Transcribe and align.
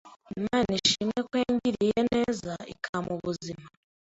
Imana 0.37 0.69
ishimwe 0.81 1.17
ko 1.27 1.33
yangiriye 1.43 1.99
neza 2.13 2.51
ikampa 2.73 3.11
ubuzima 3.17 3.65